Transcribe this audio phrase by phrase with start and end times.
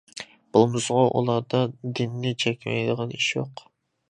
[0.55, 1.61] بولمىسىغۇ ئۇلاردا
[2.01, 3.65] دىننى چەكلەيدىغان ئىش يوق.